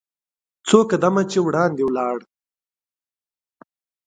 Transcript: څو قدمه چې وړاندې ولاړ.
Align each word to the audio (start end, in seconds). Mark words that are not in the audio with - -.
څو 0.67 0.79
قدمه 0.91 1.23
چې 1.31 1.39
وړاندې 1.41 1.83
ولاړ. 1.85 2.17